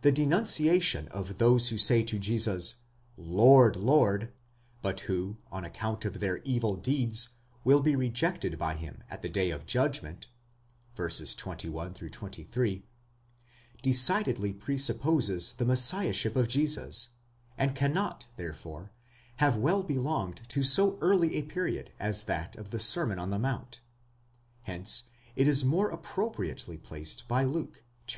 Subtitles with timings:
[0.00, 2.74] The denunciation of those who say to Jesus,
[3.16, 4.32] Lord, Lord,
[4.82, 9.28] but who, on account of their evil deeds will be rejected by him at the
[9.28, 10.26] day of judgment
[10.96, 12.82] (21 23),
[13.80, 17.10] decidedly presupposes the Messiahship of Jesus,
[17.56, 18.90] and can not therefore,
[19.36, 23.38] have well belonged to so early a period as that of the Sermon on the
[23.38, 23.78] Mount;
[24.62, 25.04] hence
[25.36, 28.16] it is more appropriately placed by Luke (xiii.